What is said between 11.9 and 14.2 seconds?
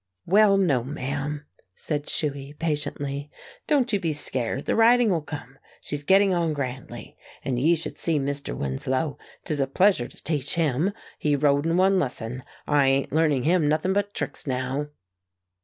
lesson. I ain't learning him nothing but